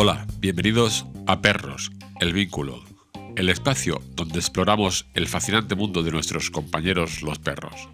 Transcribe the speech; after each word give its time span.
Hola, 0.00 0.28
bienvenidos 0.38 1.06
a 1.26 1.40
Perros, 1.40 1.90
el 2.20 2.32
vínculo, 2.32 2.84
el 3.34 3.48
espacio 3.48 4.00
donde 4.14 4.38
exploramos 4.38 5.06
el 5.14 5.26
fascinante 5.26 5.74
mundo 5.74 6.04
de 6.04 6.12
nuestros 6.12 6.52
compañeros 6.52 7.20
los 7.20 7.40
perros. 7.40 7.88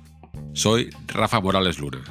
Soy 0.52 0.90
Rafa 1.06 1.40
Morales 1.40 1.78
Luna, 1.78 2.04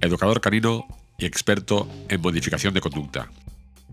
educador 0.00 0.40
canino 0.40 0.88
y 1.16 1.26
experto 1.26 1.88
en 2.08 2.22
modificación 2.22 2.74
de 2.74 2.80
conducta. 2.80 3.30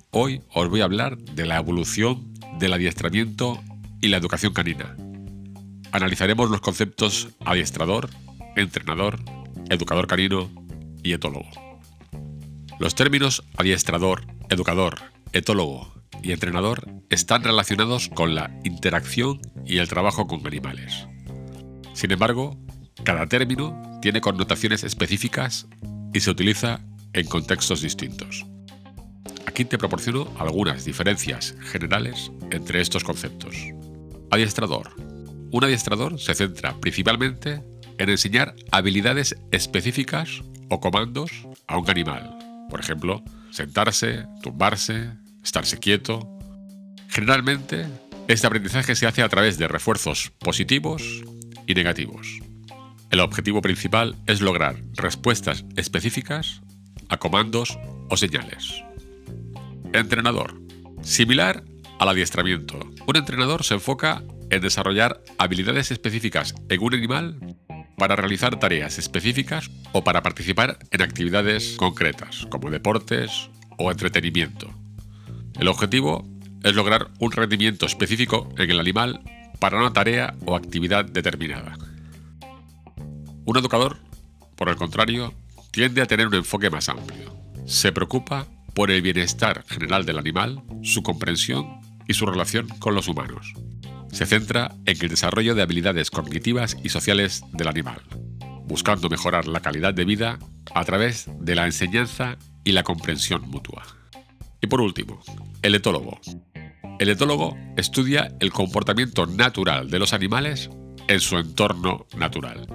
Hoy 0.10 0.42
os 0.56 0.70
voy 0.70 0.82
a 0.82 0.86
hablar 0.86 1.20
de 1.20 1.46
la 1.46 1.58
evolución 1.58 2.34
del 2.58 2.74
adiestramiento 2.74 3.62
y 4.02 4.08
la 4.08 4.18
educación 4.18 4.54
canina. 4.54 4.98
Analizaremos 5.92 6.50
los 6.50 6.62
conceptos 6.62 7.28
adiestrador, 7.46 8.10
entrenador, 8.56 9.20
educador 9.70 10.08
canino 10.08 10.50
y 11.04 11.14
etólogo. 11.14 11.52
Los 12.80 12.96
términos 12.96 13.44
adiestrador, 13.56 14.26
educador, 14.50 15.13
etólogo 15.34 15.94
y 16.22 16.32
entrenador 16.32 16.88
están 17.10 17.44
relacionados 17.44 18.10
con 18.10 18.36
la 18.36 18.58
interacción 18.64 19.42
y 19.66 19.80
el 19.80 19.90
trabajo 19.90 20.28
con 20.28 20.46
animales. 20.48 21.08
Sin 21.94 22.12
embargo, 22.12 22.58
cada 23.04 23.28
término 23.28 24.00
tiene 24.02 24.22
connotaciones 24.22 24.84
específicas 24.84 25.68
y 26.14 26.20
se 26.22 26.32
utiliza 26.32 26.80
en 27.14 27.28
contextos 27.28 27.82
distintos. 27.82 28.46
Aquí 29.46 29.66
te 29.66 29.78
proporciono 29.78 30.32
algunas 30.40 30.86
diferencias 30.86 31.56
generales 31.62 32.32
entre 32.52 32.82
estos 32.82 33.04
conceptos. 33.04 33.56
Adiestrador. 34.32 34.96
Un 35.52 35.64
adiestrador 35.64 36.20
se 36.20 36.34
centra 36.34 36.80
principalmente 36.80 37.62
en 38.00 38.10
enseñar 38.10 38.56
habilidades 38.72 39.36
específicas 39.52 40.42
o 40.70 40.80
comandos 40.80 41.32
a 41.68 41.78
un 41.78 41.90
animal. 41.90 42.38
Por 42.70 42.80
ejemplo, 42.80 43.24
sentarse, 43.52 44.26
tumbarse, 44.42 45.12
estarse 45.44 45.80
quieto. 45.80 46.38
Generalmente, 47.10 47.86
este 48.28 48.48
aprendizaje 48.48 48.96
se 48.96 49.06
hace 49.06 49.22
a 49.22 49.30
través 49.30 49.58
de 49.58 49.68
refuerzos 49.68 50.32
positivos 50.40 51.24
y 51.68 51.74
negativos. 51.74 52.40
El 53.12 53.20
objetivo 53.20 53.62
principal 53.62 54.16
es 54.26 54.42
lograr 54.42 54.82
respuestas 54.96 55.66
específicas 55.76 56.62
a 57.10 57.18
comandos 57.18 57.78
o 58.10 58.18
señales. 58.18 58.84
Entrenador. 59.94 60.60
Similar 61.04 61.64
al 62.00 62.10
adiestramiento, 62.10 62.80
un 63.06 63.16
entrenador 63.16 63.64
se 63.64 63.76
enfoca 63.76 64.24
en 64.50 64.62
desarrollar 64.62 65.22
habilidades 65.38 65.92
específicas 65.92 66.56
en 66.70 66.82
un 66.82 66.96
animal 66.96 67.56
para 67.98 68.16
realizar 68.16 68.58
tareas 68.60 68.98
específicas 68.98 69.70
o 69.92 70.04
para 70.04 70.24
participar 70.24 70.80
en 70.92 71.02
actividades 71.02 71.76
concretas, 71.78 72.48
como 72.50 72.72
deportes 72.72 73.50
o 73.78 73.92
entretenimiento. 73.92 74.83
El 75.60 75.68
objetivo 75.68 76.28
es 76.64 76.76
lograr 76.76 77.10
un 77.20 77.32
rendimiento 77.32 77.86
específico 77.86 78.50
en 78.58 78.72
el 78.72 78.80
animal 78.80 79.22
para 79.60 79.78
una 79.78 79.94
tarea 79.94 80.36
o 80.46 80.56
actividad 80.56 81.06
determinada. 81.06 81.78
Un 83.46 83.58
educador, 83.58 83.98
por 84.56 84.70
el 84.70 84.76
contrario, 84.76 85.34
tiende 85.72 86.02
a 86.02 86.06
tener 86.06 86.28
un 86.28 86.36
enfoque 86.36 86.70
más 86.70 86.90
amplio. 86.90 87.36
Se 87.66 87.92
preocupa 87.92 88.48
por 88.74 88.92
el 88.92 89.02
bienestar 89.02 89.64
general 89.68 90.06
del 90.06 90.18
animal, 90.18 90.64
su 90.82 91.04
comprensión 91.04 91.82
y 92.08 92.14
su 92.14 92.26
relación 92.26 92.68
con 92.80 92.96
los 92.96 93.08
humanos. 93.08 93.54
Se 94.12 94.26
centra 94.26 94.76
en 94.86 94.98
el 95.02 95.10
desarrollo 95.10 95.56
de 95.56 95.62
habilidades 95.62 96.12
cognitivas 96.12 96.78
y 96.84 96.90
sociales 96.90 97.44
del 97.52 97.68
animal, 97.68 98.02
buscando 98.66 99.10
mejorar 99.10 99.48
la 99.48 99.62
calidad 99.62 99.94
de 99.94 100.06
vida 100.06 100.40
a 100.74 100.86
través 100.86 101.28
de 101.40 101.56
la 101.56 101.66
enseñanza 101.66 102.38
y 102.64 102.72
la 102.72 102.84
comprensión 102.84 103.42
mutua. 103.50 103.84
Y 104.64 104.68
por 104.68 104.80
último, 104.80 105.20
el 105.62 105.76
etólogo. 105.76 106.22
El 106.98 107.10
etólogo 107.10 107.58
estudia 107.76 108.34
el 108.40 108.54
comportamiento 108.54 109.26
natural 109.26 109.90
de 109.90 110.00
los 110.00 110.14
animales 110.14 110.70
en 111.10 111.20
su 111.20 111.38
entorno 111.38 112.08
natural. 112.18 112.66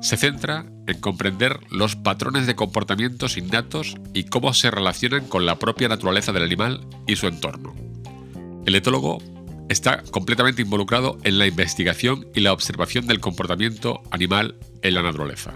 Se 0.00 0.16
centra 0.16 0.66
en 0.86 1.00
comprender 1.00 1.58
los 1.68 1.96
patrones 1.96 2.46
de 2.46 2.54
comportamientos 2.54 3.36
innatos 3.36 3.96
y 4.14 4.24
cómo 4.24 4.54
se 4.54 4.70
relacionan 4.70 5.26
con 5.26 5.44
la 5.44 5.58
propia 5.58 5.88
naturaleza 5.88 6.30
del 6.30 6.44
animal 6.44 6.86
y 7.08 7.16
su 7.16 7.26
entorno. 7.26 7.74
El 8.64 8.76
etólogo 8.76 9.18
está 9.68 10.04
completamente 10.12 10.62
involucrado 10.62 11.18
en 11.24 11.38
la 11.38 11.48
investigación 11.48 12.28
y 12.36 12.40
la 12.40 12.52
observación 12.52 13.08
del 13.08 13.18
comportamiento 13.18 14.00
animal 14.12 14.54
en 14.82 14.94
la 14.94 15.02
naturaleza 15.02 15.54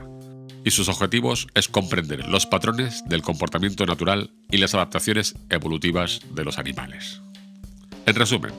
y 0.66 0.72
sus 0.72 0.88
objetivos 0.88 1.46
es 1.54 1.68
comprender 1.68 2.26
los 2.26 2.44
patrones 2.44 3.04
del 3.06 3.22
comportamiento 3.22 3.86
natural 3.86 4.32
y 4.50 4.56
las 4.56 4.74
adaptaciones 4.74 5.36
evolutivas 5.48 6.22
de 6.34 6.44
los 6.44 6.58
animales. 6.58 7.22
En 8.04 8.16
resumen, 8.16 8.50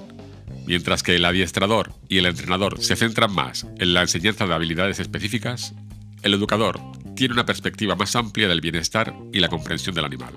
mientras 0.66 1.04
que 1.04 1.18
el 1.18 1.26
adiestrador 1.26 1.92
y 2.08 2.20
el 2.20 2.26
entrenador 2.26 2.82
se 2.82 2.96
centran 2.96 3.34
más 3.34 3.68
en 3.78 3.94
la 3.94 4.04
enseñanza 4.04 4.48
de 4.48 4.54
habilidades 4.54 5.02
específicas, 5.02 5.74
el 6.24 6.34
educador 6.34 6.80
tiene 7.18 7.34
una 7.34 7.46
perspectiva 7.46 7.98
más 7.98 8.16
amplia 8.16 8.48
del 8.48 8.62
bienestar 8.62 9.14
y 9.34 9.42
la 9.42 9.50
comprensión 9.50 9.94
del 9.94 10.06
animal. 10.06 10.34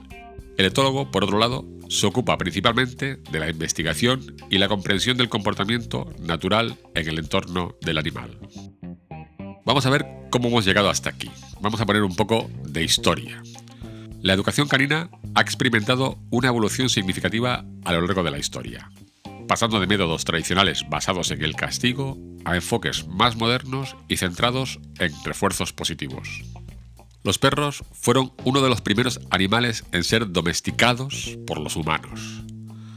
El 0.59 0.67
etólogo, 0.67 1.13
por 1.13 1.23
otro 1.23 1.39
lado, 1.39 1.65
se 1.89 2.05
ocupa 2.05 2.37
principalmente 2.37 3.19
de 3.31 3.39
la 3.39 3.49
investigación 3.49 4.35
y 4.51 4.59
la 4.59 4.67
comprensión 4.67 5.17
del 5.17 5.29
comportamiento 5.29 6.13
natural 6.19 6.77
en 6.97 7.09
el 7.09 7.21
entorno 7.21 7.77
del 7.81 7.99
animal. 7.99 8.37
Vamos 9.65 9.87
a 9.87 9.91
ver 9.91 10.05
cómo 10.31 10.49
hemos 10.49 10.65
llegado 10.65 10.91
hasta 10.91 11.11
aquí. 11.11 11.31
Vamos 11.60 11.81
a 11.81 11.87
poner 11.87 12.03
un 12.03 12.16
poco 12.16 12.50
de 12.65 12.82
historia. 12.82 13.43
La 14.22 14.32
educación 14.32 14.66
canina 14.66 15.10
ha 15.34 15.41
experimentado 15.43 16.19
una 16.31 16.48
evolución 16.48 16.88
significativa 16.88 17.65
a 17.84 17.93
lo 17.93 18.00
largo 18.00 18.22
de 18.22 18.31
la 18.31 18.38
historia, 18.38 18.91
pasando 19.47 19.78
de 19.78 19.87
métodos 19.87 20.25
tradicionales 20.25 20.88
basados 20.88 21.31
en 21.31 21.43
el 21.44 21.54
castigo 21.54 22.16
a 22.47 22.56
enfoques 22.56 23.06
más 23.06 23.37
modernos 23.37 23.94
y 24.09 24.16
centrados 24.16 24.81
en 24.98 25.12
refuerzos 25.25 25.75
positivos. 25.75 26.43
Los 27.25 27.38
perros 27.38 27.84
fueron 27.92 28.32
uno 28.44 28.62
de 28.62 28.71
los 28.71 28.81
primeros 28.81 29.21
animales 29.31 29.84
en 29.92 30.04
ser 30.04 30.32
domesticados 30.32 31.37
por 31.47 31.60
los 31.60 31.77
humanos. 31.77 32.42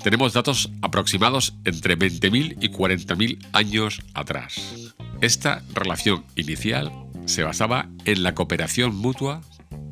Tenemos 0.04 0.32
datos 0.32 0.72
aproximados 0.82 1.54
entre 1.66 1.98
20.000 1.98 2.58
y 2.62 2.70
40.000 2.70 3.46
años 3.52 4.02
atrás. 4.14 4.94
Esta 5.22 5.64
relación 5.74 6.26
inicial 6.36 7.03
se 7.26 7.44
basaba 7.44 7.90
en 8.06 8.24
la 8.24 8.36
cooperación 8.36 8.96
mutua, 8.96 9.42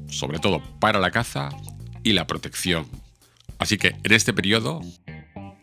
sobre 0.08 0.40
todo 0.40 0.62
para 0.80 1.00
la 1.00 1.12
caza 1.12 1.50
y 2.03 2.14
la 2.14 2.28
protección. 2.28 2.86
Así 3.59 3.78
que 3.78 3.96
en 4.03 4.12
este 4.12 4.34
periodo, 4.34 4.81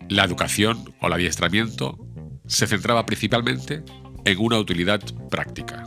la 0.09 0.25
educación 0.25 0.95
o 1.01 1.07
el 1.07 1.13
adiestramiento 1.13 1.99
se 2.47 2.67
centraba 2.67 3.05
principalmente 3.07 3.83
en 4.25 4.39
una 4.39 4.59
utilidad 4.59 5.01
práctica. 5.31 5.85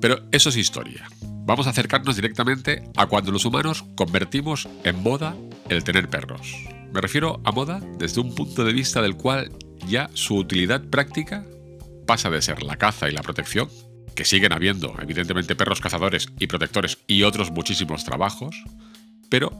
Pero 0.00 0.20
eso 0.32 0.48
es 0.48 0.56
historia. 0.56 1.08
Vamos 1.46 1.66
a 1.66 1.70
acercarnos 1.70 2.16
directamente 2.16 2.82
a 2.96 3.06
cuando 3.06 3.30
los 3.30 3.44
humanos 3.44 3.84
convertimos 3.96 4.68
en 4.84 5.02
moda 5.02 5.36
el 5.68 5.84
tener 5.84 6.08
perros. 6.08 6.54
Me 6.92 7.00
refiero 7.00 7.40
a 7.44 7.52
moda 7.52 7.80
desde 7.98 8.20
un 8.20 8.34
punto 8.34 8.64
de 8.64 8.72
vista 8.72 9.02
del 9.02 9.16
cual 9.16 9.50
ya 9.86 10.08
su 10.14 10.36
utilidad 10.36 10.82
práctica 10.84 11.44
pasa 12.06 12.30
de 12.30 12.40
ser 12.40 12.62
la 12.62 12.76
caza 12.76 13.08
y 13.08 13.12
la 13.12 13.22
protección, 13.22 13.68
que 14.14 14.24
siguen 14.24 14.52
habiendo 14.52 14.94
evidentemente 15.00 15.56
perros 15.56 15.80
cazadores 15.80 16.28
y 16.38 16.46
protectores 16.46 16.98
y 17.06 17.22
otros 17.22 17.50
muchísimos 17.50 18.04
trabajos, 18.04 18.62
pero 19.28 19.52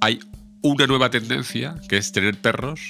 hay 0.00 0.20
una 0.62 0.86
nueva 0.86 1.10
tendencia 1.10 1.74
que 1.88 1.96
es 1.96 2.12
tener 2.12 2.36
perros 2.40 2.80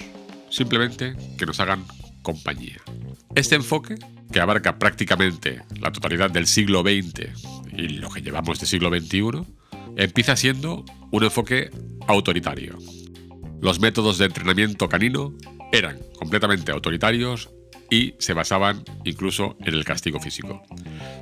simplemente 0.50 1.16
que 1.38 1.46
nos 1.46 1.60
hagan 1.60 1.84
compañía. 2.22 2.80
Este 3.34 3.54
enfoque, 3.54 3.96
que 4.32 4.40
abarca 4.40 4.78
prácticamente 4.78 5.62
la 5.80 5.92
totalidad 5.92 6.30
del 6.30 6.46
siglo 6.46 6.82
XX 6.82 7.30
y 7.72 7.88
lo 7.88 8.10
que 8.10 8.22
llevamos 8.22 8.60
de 8.60 8.66
siglo 8.66 8.88
XXI, 8.90 9.44
empieza 9.96 10.36
siendo 10.36 10.84
un 11.10 11.24
enfoque 11.24 11.70
autoritario. 12.06 12.78
Los 13.60 13.80
métodos 13.80 14.18
de 14.18 14.26
entrenamiento 14.26 14.88
canino 14.88 15.34
eran 15.72 15.98
completamente 16.18 16.72
autoritarios 16.72 17.50
y 17.90 18.14
se 18.18 18.32
basaban 18.32 18.84
incluso 19.04 19.56
en 19.60 19.74
el 19.74 19.84
castigo 19.84 20.20
físico. 20.20 20.62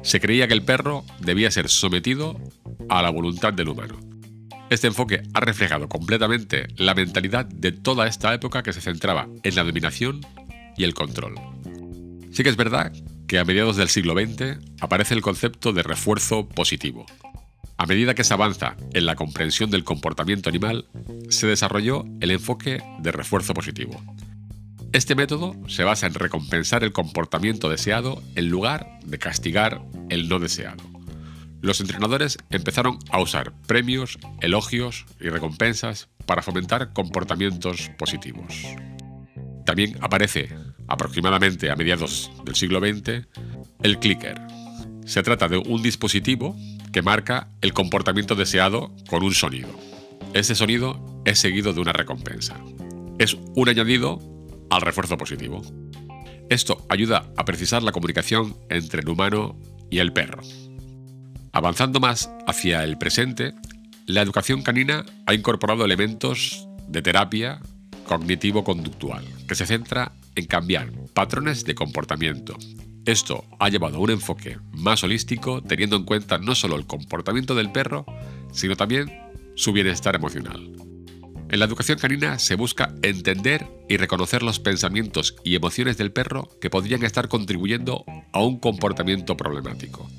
Se 0.02 0.20
creía 0.20 0.46
que 0.46 0.54
el 0.54 0.62
perro 0.62 1.04
debía 1.20 1.50
ser 1.50 1.68
sometido 1.68 2.38
a 2.88 3.02
la 3.02 3.10
voluntad 3.10 3.52
del 3.52 3.68
humano. 3.68 3.98
Este 4.70 4.86
enfoque 4.86 5.22
ha 5.32 5.40
reflejado 5.40 5.88
completamente 5.88 6.66
la 6.76 6.94
mentalidad 6.94 7.46
de 7.46 7.72
toda 7.72 8.06
esta 8.06 8.34
época 8.34 8.62
que 8.62 8.74
se 8.74 8.82
centraba 8.82 9.26
en 9.42 9.54
la 9.54 9.64
dominación 9.64 10.20
y 10.76 10.84
el 10.84 10.94
control. 10.94 11.34
Sí 12.32 12.42
que 12.42 12.50
es 12.50 12.56
verdad 12.56 12.92
que 13.26 13.38
a 13.38 13.44
mediados 13.44 13.76
del 13.76 13.88
siglo 13.88 14.14
XX 14.14 14.58
aparece 14.80 15.14
el 15.14 15.22
concepto 15.22 15.72
de 15.72 15.82
refuerzo 15.82 16.48
positivo. 16.48 17.06
A 17.78 17.86
medida 17.86 18.14
que 18.14 18.24
se 18.24 18.34
avanza 18.34 18.76
en 18.92 19.06
la 19.06 19.14
comprensión 19.14 19.70
del 19.70 19.84
comportamiento 19.84 20.48
animal, 20.48 20.86
se 21.28 21.46
desarrolló 21.46 22.04
el 22.20 22.32
enfoque 22.32 22.82
de 23.00 23.12
refuerzo 23.12 23.54
positivo. 23.54 24.02
Este 24.92 25.14
método 25.14 25.54
se 25.68 25.84
basa 25.84 26.06
en 26.06 26.14
recompensar 26.14 26.82
el 26.82 26.92
comportamiento 26.92 27.68
deseado 27.68 28.22
en 28.36 28.48
lugar 28.48 28.98
de 29.04 29.18
castigar 29.18 29.82
el 30.08 30.28
no 30.28 30.38
deseado. 30.38 30.82
los 31.60 31.80
entrenadores 31.80 32.38
empezaron 32.50 32.98
a 33.10 33.20
usar 33.20 33.52
premios, 33.66 34.18
elogios 34.40 35.06
y 35.20 35.28
recompensas 35.28 36.08
para 36.24 36.40
fomentar 36.40 36.92
comportamientos 36.92 37.90
positivos. 37.98 38.54
También 39.66 39.98
aparece, 40.00 40.50
aproximadamente 40.86 41.70
a 41.70 41.76
mediados 41.76 42.30
del 42.44 42.54
siglo 42.54 42.78
XX, 42.78 43.26
el 43.82 43.98
clicker. 43.98 44.40
Se 45.04 45.22
trata 45.22 45.48
de 45.48 45.58
un 45.58 45.82
dispositivo 45.82 46.56
que 46.92 47.02
marca 47.02 47.50
el 47.60 47.74
comportamiento 47.74 48.36
deseado 48.36 48.94
con 49.08 49.22
un 49.22 49.34
sonido. 49.34 49.68
Ese 50.32 50.54
sonido 50.54 51.22
es 51.24 51.40
seguido 51.40 51.72
de 51.72 51.80
una 51.80 51.92
recompensa. 51.92 52.56
Es 53.18 53.36
un 53.54 53.68
añadido 53.68 54.37
al 54.70 54.80
refuerzo 54.80 55.16
positivo. 55.16 55.62
Esto 56.48 56.86
ayuda 56.88 57.30
a 57.36 57.44
precisar 57.44 57.82
la 57.82 57.92
comunicación 57.92 58.56
entre 58.70 59.02
el 59.02 59.08
humano 59.08 59.58
y 59.90 59.98
el 59.98 60.12
perro. 60.12 60.42
Avanzando 61.52 62.00
más 62.00 62.30
hacia 62.46 62.84
el 62.84 62.98
presente, 62.98 63.54
la 64.06 64.22
educación 64.22 64.62
canina 64.62 65.04
ha 65.26 65.34
incorporado 65.34 65.84
elementos 65.84 66.66
de 66.88 67.02
terapia 67.02 67.60
cognitivo-conductual, 68.06 69.24
que 69.46 69.54
se 69.54 69.66
centra 69.66 70.12
en 70.34 70.46
cambiar 70.46 70.90
patrones 71.12 71.64
de 71.64 71.74
comportamiento. 71.74 72.56
Esto 73.04 73.44
ha 73.58 73.68
llevado 73.68 73.98
a 73.98 74.00
un 74.00 74.10
enfoque 74.10 74.58
más 74.72 75.04
holístico, 75.04 75.62
teniendo 75.62 75.96
en 75.96 76.04
cuenta 76.04 76.38
no 76.38 76.54
solo 76.54 76.76
el 76.76 76.86
comportamiento 76.86 77.54
del 77.54 77.70
perro, 77.70 78.06
sino 78.52 78.76
también 78.76 79.12
su 79.54 79.72
bienestar 79.72 80.14
emocional. 80.14 80.87
En 81.50 81.60
la 81.60 81.64
educación 81.64 81.98
canina 81.98 82.38
se 82.38 82.56
busca 82.56 82.94
entender 83.02 83.66
y 83.88 83.96
reconocer 83.96 84.42
los 84.42 84.60
pensamientos 84.60 85.34
y 85.44 85.54
emociones 85.54 85.96
del 85.96 86.12
perro 86.12 86.50
que 86.60 86.68
podrían 86.68 87.04
estar 87.04 87.28
contribuyendo 87.28 88.04
a 88.32 88.42
un 88.42 88.60
comportamiento 88.60 89.34
problemático. 89.36 90.10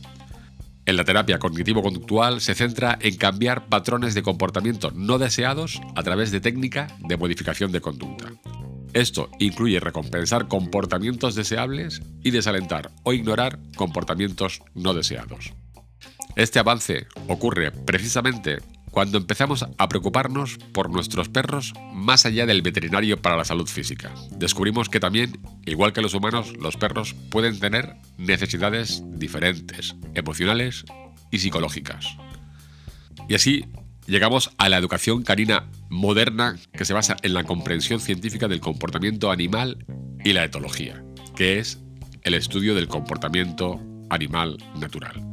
En 0.87 0.97
la 0.97 1.03
terapia 1.03 1.37
cognitivo-conductual 1.37 2.41
se 2.41 2.55
centra 2.55 2.97
en 2.99 3.15
cambiar 3.17 3.67
patrones 3.67 4.15
de 4.15 4.23
comportamiento 4.23 4.89
no 4.89 5.19
deseados 5.19 5.79
a 5.95 6.01
través 6.01 6.31
de 6.31 6.41
técnica 6.41 6.87
de 6.97 7.15
modificación 7.15 7.71
de 7.71 7.81
conducta. 7.81 8.25
Esto 8.93 9.29
incluye 9.37 9.79
recompensar 9.79 10.47
comportamientos 10.47 11.35
deseables 11.35 12.01
y 12.23 12.31
desalentar 12.31 12.89
o 13.03 13.13
ignorar 13.13 13.59
comportamientos 13.75 14.63
no 14.73 14.95
deseados. 14.95 15.53
Este 16.35 16.57
avance 16.57 17.05
ocurre 17.27 17.71
precisamente 17.71 18.59
cuando 18.91 19.18
empezamos 19.18 19.65
a 19.77 19.89
preocuparnos 19.89 20.57
por 20.74 20.89
nuestros 20.89 21.30
perros 21.30 21.74
más 21.94 22.25
allá 22.25 22.45
del 22.45 22.62
veterinario 22.62 23.21
para 23.21 23.38
la 23.38 23.45
salud 23.45 23.68
física. 23.68 24.12
Descubrimos 24.31 24.89
que 24.89 25.00
también, 25.00 25.39
igual 25.65 25.94
que 25.94 26.01
los 26.01 26.13
humanos, 26.13 26.53
los 26.59 26.77
perros 26.77 27.13
pueden 27.30 27.59
tener 27.59 27.95
necesidades 28.18 29.03
diferentes, 29.06 29.95
emocionales 30.15 30.86
y 31.31 31.39
psicológicas. 31.39 32.18
Y 33.27 33.36
así 33.36 33.65
llegamos 34.07 34.51
a 34.57 34.69
la 34.69 34.77
educación 34.77 35.24
canina 35.24 35.69
moderna 35.89 36.57
que 36.74 36.86
se 36.86 36.94
basa 36.94 37.15
en 37.21 37.33
la 37.33 37.44
comprensión 37.44 38.00
científica 38.00 38.47
del 38.47 38.59
comportamiento 38.59 39.31
animal 39.31 39.86
y 40.24 40.33
la 40.33 40.44
etología, 40.44 41.03
que 41.36 41.59
es 41.59 41.80
el 42.24 42.33
estudio 42.33 42.75
del 42.75 42.88
comportamiento 42.88 43.80
animal 44.09 44.57
natural. 44.80 45.24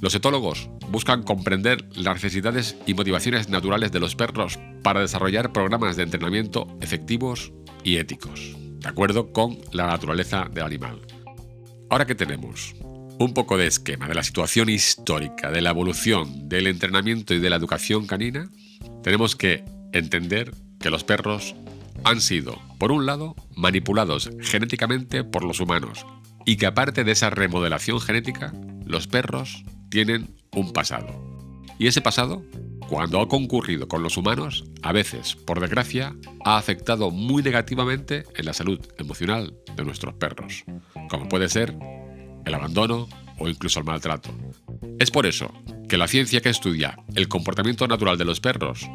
Los 0.00 0.14
etólogos 0.16 0.68
buscan 0.92 1.22
comprender 1.22 1.88
las 1.96 2.14
necesidades 2.14 2.76
y 2.86 2.94
motivaciones 2.94 3.48
naturales 3.48 3.90
de 3.90 3.98
los 3.98 4.14
perros 4.14 4.58
para 4.82 5.00
desarrollar 5.00 5.52
programas 5.52 5.96
de 5.96 6.02
entrenamiento 6.02 6.68
efectivos 6.82 7.50
y 7.82 7.96
éticos, 7.96 8.54
de 8.78 8.88
acuerdo 8.88 9.32
con 9.32 9.58
la 9.72 9.86
naturaleza 9.86 10.48
del 10.52 10.64
animal. 10.64 11.00
Ahora 11.88 12.06
que 12.06 12.14
tenemos 12.14 12.74
un 13.18 13.32
poco 13.34 13.56
de 13.56 13.66
esquema 13.66 14.06
de 14.06 14.14
la 14.14 14.22
situación 14.22 14.68
histórica 14.68 15.50
de 15.50 15.62
la 15.62 15.70
evolución 15.70 16.48
del 16.48 16.66
entrenamiento 16.66 17.34
y 17.34 17.38
de 17.38 17.50
la 17.50 17.56
educación 17.56 18.06
canina, 18.06 18.50
tenemos 19.02 19.34
que 19.34 19.64
entender 19.92 20.54
que 20.78 20.90
los 20.90 21.04
perros 21.04 21.54
han 22.04 22.20
sido, 22.20 22.60
por 22.78 22.92
un 22.92 23.06
lado, 23.06 23.34
manipulados 23.56 24.30
genéticamente 24.40 25.24
por 25.24 25.44
los 25.44 25.60
humanos 25.60 26.04
y 26.44 26.56
que 26.56 26.66
aparte 26.66 27.04
de 27.04 27.12
esa 27.12 27.30
remodelación 27.30 28.00
genética, 28.00 28.52
los 28.84 29.06
perros 29.06 29.64
tienen 29.88 30.41
un 30.54 30.72
pasado. 30.72 31.08
Y 31.78 31.86
ese 31.86 32.00
pasado, 32.00 32.42
cuando 32.88 33.20
ha 33.20 33.28
concurrido 33.28 33.88
con 33.88 34.02
los 34.02 34.16
humanos, 34.16 34.64
a 34.82 34.92
veces, 34.92 35.34
por 35.34 35.60
desgracia, 35.60 36.14
ha 36.44 36.58
afectado 36.58 37.10
muy 37.10 37.42
negativamente 37.42 38.24
en 38.36 38.44
la 38.44 38.52
salud 38.52 38.80
emocional 38.98 39.54
de 39.76 39.84
nuestros 39.84 40.14
perros, 40.14 40.64
como 41.08 41.28
puede 41.28 41.48
ser 41.48 41.74
el 42.44 42.54
abandono 42.54 43.08
o 43.38 43.48
incluso 43.48 43.80
el 43.80 43.86
maltrato. 43.86 44.30
Es 44.98 45.10
por 45.10 45.26
eso 45.26 45.52
que 45.88 45.96
la 45.96 46.08
ciencia 46.08 46.40
que 46.40 46.50
estudia 46.50 46.96
el 47.14 47.28
comportamiento 47.28 47.88
natural 47.88 48.18
de 48.18 48.24
los 48.24 48.40
perros 48.40 48.88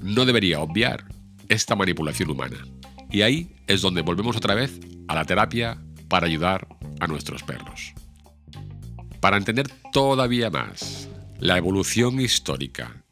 no 0.00 0.24
debería 0.24 0.60
obviar 0.60 1.04
esta 1.48 1.74
manipulación 1.74 2.30
humana. 2.30 2.64
Y 3.10 3.22
ahí 3.22 3.56
es 3.66 3.82
donde 3.82 4.02
volvemos 4.02 4.36
otra 4.36 4.54
vez 4.54 4.78
a 5.08 5.16
la 5.16 5.24
terapia 5.24 5.82
para 6.08 6.26
ayudar 6.26 6.68
a 7.00 7.06
nuestros 7.08 7.42
perros. 7.42 7.92
Para 9.20 9.36
entender 9.36 9.68
todavía 9.92 10.50
más 10.50 11.08
la 11.38 11.58
evolución 11.58 12.20
histórica 12.20 13.02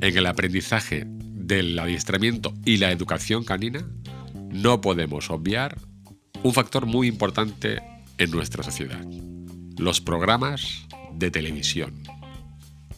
en 0.00 0.16
el 0.16 0.26
aprendizaje 0.26 1.04
del 1.06 1.76
adiestramiento 1.78 2.54
y 2.64 2.76
la 2.76 2.92
educación 2.92 3.42
canina, 3.42 3.84
no 4.34 4.80
podemos 4.80 5.30
obviar 5.30 5.78
un 6.44 6.52
factor 6.52 6.86
muy 6.86 7.08
importante 7.08 7.82
en 8.18 8.30
nuestra 8.30 8.62
sociedad, 8.62 9.04
los 9.76 10.00
programas 10.00 10.86
de 11.12 11.30
televisión. 11.32 12.04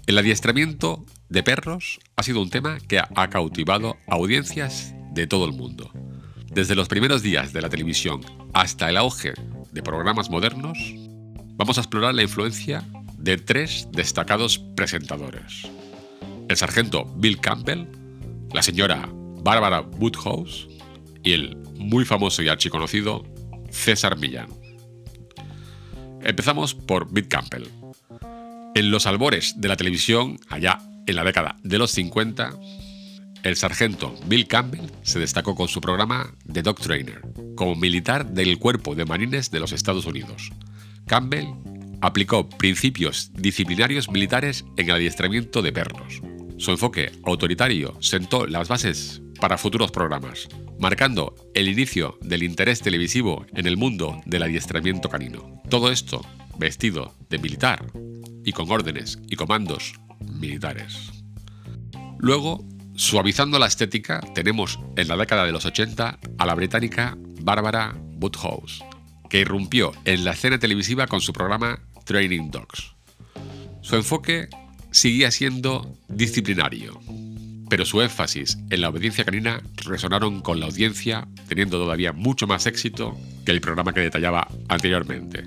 El 0.06 0.18
adiestramiento 0.18 1.06
de 1.30 1.42
perros 1.42 1.98
ha 2.16 2.22
sido 2.22 2.42
un 2.42 2.50
tema 2.50 2.78
que 2.80 2.98
ha 2.98 3.30
cautivado 3.30 3.96
audiencias 4.06 4.94
de 5.12 5.26
todo 5.26 5.46
el 5.46 5.52
mundo. 5.52 5.90
Desde 6.52 6.74
los 6.74 6.88
primeros 6.88 7.22
días 7.22 7.52
de 7.52 7.62
la 7.62 7.70
televisión 7.70 8.20
hasta 8.52 8.90
el 8.90 8.98
auge 8.98 9.32
de 9.72 9.82
programas 9.82 10.28
modernos, 10.28 10.76
vamos 11.60 11.76
a 11.76 11.82
explorar 11.82 12.14
la 12.14 12.22
influencia 12.22 12.82
de 13.18 13.36
tres 13.36 13.86
destacados 13.92 14.58
presentadores. 14.58 15.68
El 16.48 16.56
sargento 16.56 17.04
Bill 17.16 17.38
Campbell, 17.38 17.84
la 18.54 18.62
señora 18.62 19.06
Barbara 19.42 19.82
Woodhouse 19.82 20.68
y 21.22 21.32
el 21.32 21.58
muy 21.76 22.06
famoso 22.06 22.42
y 22.42 22.48
archiconocido 22.48 23.26
César 23.70 24.16
Millán. 24.16 24.48
Empezamos 26.22 26.74
por 26.74 27.12
Bill 27.12 27.28
Campbell. 27.28 27.66
En 28.74 28.90
los 28.90 29.04
albores 29.04 29.60
de 29.60 29.68
la 29.68 29.76
televisión, 29.76 30.38
allá 30.48 30.78
en 31.06 31.14
la 31.14 31.24
década 31.24 31.58
de 31.62 31.76
los 31.76 31.90
50, 31.90 32.54
el 33.42 33.56
sargento 33.56 34.14
Bill 34.24 34.48
Campbell 34.48 34.90
se 35.02 35.18
destacó 35.18 35.54
con 35.54 35.68
su 35.68 35.82
programa 35.82 36.32
The 36.50 36.62
Dog 36.62 36.80
Trainer, 36.80 37.20
como 37.54 37.74
militar 37.74 38.30
del 38.30 38.58
Cuerpo 38.58 38.94
de 38.94 39.04
Marines 39.04 39.50
de 39.50 39.60
los 39.60 39.72
Estados 39.72 40.06
Unidos. 40.06 40.50
Campbell 41.10 41.56
aplicó 42.02 42.48
principios 42.48 43.32
disciplinarios 43.34 44.08
militares 44.08 44.64
en 44.76 44.90
el 44.90 44.94
adiestramiento 44.94 45.60
de 45.60 45.72
perros. 45.72 46.22
Su 46.56 46.70
enfoque 46.70 47.10
autoritario 47.24 48.00
sentó 48.00 48.46
las 48.46 48.68
bases 48.68 49.20
para 49.40 49.58
futuros 49.58 49.90
programas, 49.90 50.46
marcando 50.78 51.34
el 51.52 51.66
inicio 51.66 52.16
del 52.20 52.44
interés 52.44 52.80
televisivo 52.80 53.44
en 53.56 53.66
el 53.66 53.76
mundo 53.76 54.20
del 54.24 54.44
adiestramiento 54.44 55.08
canino. 55.08 55.60
Todo 55.68 55.90
esto 55.90 56.24
vestido 56.58 57.16
de 57.28 57.40
militar 57.40 57.84
y 58.44 58.52
con 58.52 58.70
órdenes 58.70 59.18
y 59.26 59.34
comandos 59.34 59.94
militares. 60.20 61.10
Luego, 62.18 62.64
suavizando 62.94 63.58
la 63.58 63.66
estética, 63.66 64.20
tenemos 64.32 64.78
en 64.94 65.08
la 65.08 65.16
década 65.16 65.44
de 65.44 65.50
los 65.50 65.64
80 65.64 66.20
a 66.38 66.46
la 66.46 66.54
británica 66.54 67.18
Barbara 67.42 67.96
Woodhouse, 68.20 68.84
que 69.30 69.40
irrumpió 69.40 69.92
en 70.04 70.24
la 70.24 70.32
escena 70.32 70.58
televisiva 70.58 71.06
con 71.06 71.22
su 71.22 71.32
programa 71.32 71.80
Training 72.04 72.50
Dogs. 72.50 72.94
Su 73.80 73.96
enfoque 73.96 74.48
seguía 74.90 75.30
siendo 75.30 75.96
disciplinario, 76.08 77.00
pero 77.70 77.86
su 77.86 78.02
énfasis 78.02 78.58
en 78.68 78.80
la 78.80 78.88
obediencia 78.88 79.24
canina 79.24 79.62
resonaron 79.76 80.42
con 80.42 80.60
la 80.60 80.66
audiencia, 80.66 81.28
teniendo 81.48 81.78
todavía 81.78 82.12
mucho 82.12 82.46
más 82.46 82.66
éxito 82.66 83.16
que 83.46 83.52
el 83.52 83.60
programa 83.60 83.94
que 83.94 84.00
detallaba 84.00 84.48
anteriormente. 84.68 85.44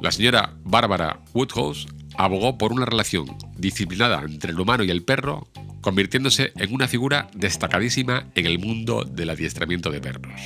La 0.00 0.10
señora 0.10 0.54
Barbara 0.64 1.20
Woodhouse 1.34 1.86
abogó 2.16 2.56
por 2.56 2.72
una 2.72 2.86
relación 2.86 3.26
disciplinada 3.58 4.22
entre 4.22 4.52
el 4.52 4.60
humano 4.60 4.82
y 4.82 4.90
el 4.90 5.04
perro, 5.04 5.46
convirtiéndose 5.82 6.52
en 6.56 6.74
una 6.74 6.88
figura 6.88 7.28
destacadísima 7.34 8.26
en 8.34 8.46
el 8.46 8.58
mundo 8.58 9.04
del 9.04 9.30
adiestramiento 9.30 9.90
de 9.90 10.00
perros. 10.00 10.40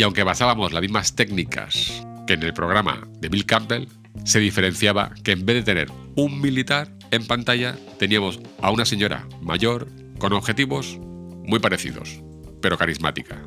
Y 0.00 0.02
aunque 0.02 0.22
basábamos 0.22 0.72
las 0.72 0.80
mismas 0.80 1.14
técnicas 1.14 2.02
que 2.26 2.32
en 2.32 2.42
el 2.42 2.54
programa 2.54 3.06
de 3.18 3.28
Bill 3.28 3.44
Campbell, 3.44 3.86
se 4.24 4.40
diferenciaba 4.40 5.12
que 5.22 5.32
en 5.32 5.44
vez 5.44 5.56
de 5.56 5.62
tener 5.62 5.92
un 6.16 6.40
militar 6.40 6.90
en 7.10 7.26
pantalla, 7.26 7.76
teníamos 7.98 8.40
a 8.62 8.70
una 8.70 8.86
señora 8.86 9.28
mayor 9.42 9.88
con 10.18 10.32
objetivos 10.32 10.96
muy 11.44 11.58
parecidos, 11.58 12.22
pero 12.62 12.78
carismática. 12.78 13.42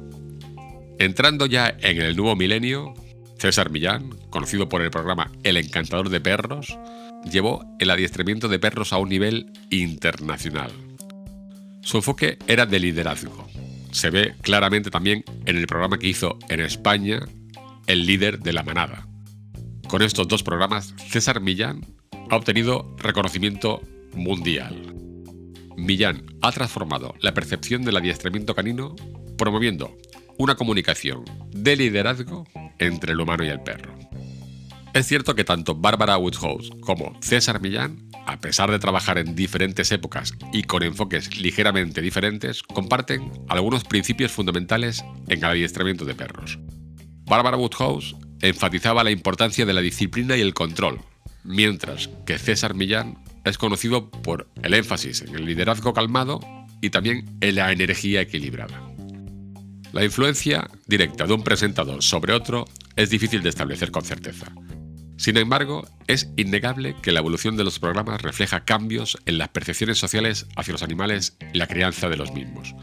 Entrando 1.00 1.48
ya 1.48 1.76
en 1.80 2.00
el 2.00 2.16
nuevo 2.16 2.36
milenio, 2.36 2.94
César 3.40 3.72
Millán, 3.72 4.12
conocido 4.30 4.70
por 4.70 4.84
el 4.84 4.92
programa 4.92 5.32
El 5.42 5.58
Encantador 5.58 6.10
de 6.10 6.22
Perros, 6.22 6.78
llevó 7.32 7.66
el 7.80 7.90
adiestramiento 7.90 8.48
de 8.48 8.60
perros 8.60 8.94
a 8.94 8.98
un 8.98 9.10
nivel 9.10 9.52
internacional. 9.72 10.72
Su 11.82 11.98
enfoque 11.98 12.38
era 12.46 12.68
de 12.68 12.80
liderazgo. 12.80 13.50
Se 13.94 14.10
ve 14.10 14.36
claramente 14.42 14.90
también 14.90 15.24
en 15.46 15.56
el 15.56 15.68
programa 15.68 16.00
que 16.00 16.08
hizo 16.08 16.38
en 16.50 16.60
España 16.60 17.20
El 17.86 18.06
líder 18.06 18.40
de 18.40 18.52
la 18.52 18.64
manada. 18.64 19.08
Con 19.88 20.02
estos 20.02 20.28
dos 20.28 20.42
programas, 20.42 20.96
César 21.10 21.40
Millán 21.40 21.86
ha 22.30 22.36
obtenido 22.36 22.96
reconocimiento 22.98 23.82
mundial. 24.16 24.96
Millán 25.78 26.26
ha 26.42 26.52
transformado 26.52 27.14
la 27.22 27.34
percepción 27.34 27.84
del 27.84 27.98
adiestramiento 27.98 28.56
canino 28.56 28.96
promoviendo 29.38 29.96
una 30.38 30.56
comunicación 30.56 31.24
de 31.52 31.76
liderazgo 31.76 32.46
entre 32.80 33.14
el 33.14 33.20
humano 33.20 33.46
y 33.46 33.50
el 33.50 33.62
perro. 33.62 33.94
Es 34.94 35.08
cierto 35.08 35.36
que 35.36 35.44
tanto 35.44 35.76
Bárbara 35.76 36.18
Woodhouse 36.18 36.72
como 36.82 37.16
César 37.22 37.62
Millán, 37.62 38.10
a 38.26 38.40
pesar 38.40 38.72
de 38.72 38.80
trabajar 38.80 39.18
en 39.18 39.36
diferentes 39.36 39.92
épocas 39.92 40.34
y 40.52 40.64
con 40.64 40.84
enfoques 40.84 41.38
ligeramente 41.38 42.02
diferentes, 42.02 42.64
comparten 42.64 43.32
algunos 43.50 43.84
principios 43.84 44.32
fundamentales 44.32 45.04
en 45.28 45.40
el 45.40 45.46
adiestramiento 45.46 46.06
de 46.06 46.16
perros. 46.16 46.60
Bárbara 47.26 47.58
Woodhouse 47.58 48.16
enfatizaba 48.42 49.04
la 49.04 49.12
importancia 49.12 49.66
de 49.66 49.74
la 49.74 49.82
disciplina 49.82 50.36
y 50.38 50.42
el 50.42 50.54
control, 50.54 51.00
mientras 51.44 52.10
que 52.26 52.38
César 52.38 52.74
Millán 52.74 53.18
es 53.46 53.58
conocido 53.58 54.10
por 54.10 54.50
el 54.62 54.74
énfasis 54.74 55.22
en 55.22 55.36
el 55.36 55.46
liderazgo 55.46 55.94
calmado 55.94 56.40
y 56.82 56.90
también 56.90 57.38
en 57.42 57.56
la 57.56 57.72
energía 57.72 58.22
equilibrada. 58.22 58.82
La 59.94 60.04
influencia 60.04 60.70
directa 60.88 61.26
de 61.28 61.34
un 61.34 61.44
presentador 61.44 62.02
sobre 62.02 62.34
otro 62.34 62.66
es 62.96 63.10
difícil 63.10 63.44
de 63.44 63.50
establecer 63.50 63.92
con 63.92 64.04
certeza. 64.04 64.52
Sin 65.18 65.38
embargo, 65.38 65.88
es 66.08 66.30
innegable 66.38 66.96
que 67.02 67.12
la 67.12 67.20
evolución 67.20 67.56
de 67.56 67.64
los 67.64 67.80
programas 67.80 68.22
refleja 68.22 68.66
cambios 68.66 69.18
en 69.26 69.38
las 69.38 69.50
percepciones 69.50 69.98
sociales 69.98 70.48
hacia 70.56 70.74
los 70.74 70.84
animales 70.84 71.38
y 71.54 71.58
la 71.58 71.68
crianza 71.68 72.10
de 72.10 72.18
los 72.18 72.34
mismos. 72.34 72.76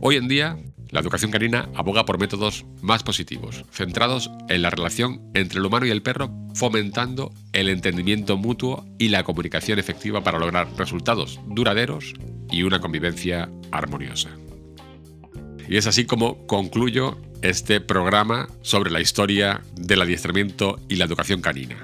Hoy 0.00 0.16
en 0.16 0.28
día, 0.28 0.56
la 0.90 1.00
educación 1.00 1.30
canina 1.30 1.68
aboga 1.74 2.04
por 2.04 2.18
métodos 2.18 2.64
más 2.80 3.02
positivos, 3.02 3.64
centrados 3.70 4.30
en 4.48 4.62
la 4.62 4.70
relación 4.70 5.20
entre 5.34 5.58
el 5.58 5.66
humano 5.66 5.86
y 5.86 5.90
el 5.90 6.02
perro, 6.02 6.32
fomentando 6.54 7.32
el 7.52 7.68
entendimiento 7.68 8.36
mutuo 8.36 8.86
y 8.98 9.08
la 9.08 9.22
comunicación 9.22 9.78
efectiva 9.78 10.22
para 10.22 10.38
lograr 10.38 10.68
resultados 10.76 11.38
duraderos 11.46 12.14
y 12.50 12.62
una 12.62 12.80
convivencia 12.80 13.50
armoniosa. 13.70 14.30
Y 15.68 15.76
es 15.76 15.86
así 15.86 16.06
como 16.06 16.46
concluyo 16.48 17.20
este 17.42 17.80
programa 17.80 18.48
sobre 18.62 18.90
la 18.90 19.00
historia 19.00 19.62
del 19.76 20.02
adiestramiento 20.02 20.78
y 20.88 20.96
la 20.96 21.04
educación 21.04 21.40
canina. 21.40 21.76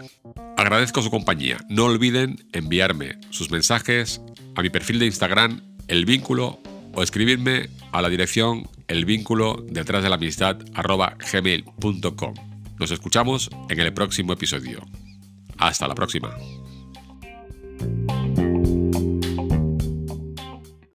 Agradezco 0.57 1.03
su 1.03 1.11
compañía. 1.11 1.59
No 1.69 1.85
olviden 1.85 2.47
enviarme 2.53 3.19
sus 3.31 3.51
mensajes 3.51 4.21
a 4.55 4.63
mi 4.63 4.71
perfil 4.71 4.99
de 4.99 5.07
Instagram, 5.07 5.61
el 5.89 6.05
vínculo, 6.05 6.59
o 6.95 7.03
escribirme 7.03 7.69
a 7.93 8.01
la 8.01 8.09
dirección 8.09 8.69
el 8.89 9.05
vínculo 9.05 9.65
detrás 9.69 10.03
de 10.03 10.09
la 10.09 10.17
amistad 10.17 10.57
gmail.com. 11.33 12.35
Nos 12.79 12.91
escuchamos 12.91 13.51
en 13.69 13.81
el 13.81 13.93
próximo 13.93 14.33
episodio. 14.33 14.81
Hasta 15.59 15.89
la 15.89 15.95
próxima. 15.95 16.35